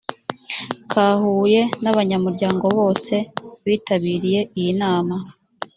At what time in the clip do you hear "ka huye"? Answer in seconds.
0.91-1.61